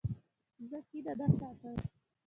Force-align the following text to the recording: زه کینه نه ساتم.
زه 0.69 0.77
کینه 0.87 1.13
نه 1.19 1.27
ساتم. 1.37 1.77